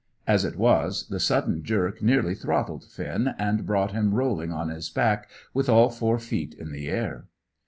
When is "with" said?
5.53-5.69